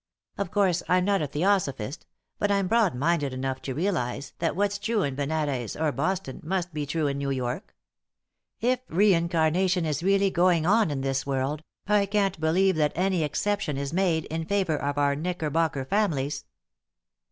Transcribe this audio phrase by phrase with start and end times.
[0.35, 2.07] "Of course, I'm not a theosophist,
[2.39, 6.73] but I'm broad minded enough to realize that what's true in Benares or Boston must
[6.73, 7.75] be true in New York.
[8.61, 13.77] If reincarnation is really going on in this world, I can't believe that any exception
[13.77, 16.45] is made in favor of our Knickerbocker families."